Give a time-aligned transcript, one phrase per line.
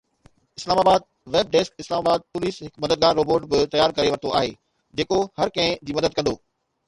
[0.59, 1.01] اسلام آباد
[1.33, 4.49] (web desk) Islamabad police هڪ مددگار روبوٽ به تيار ڪري ورتو آهي
[5.01, 6.35] جيڪو هر ڪنهن جي مدد ڪندو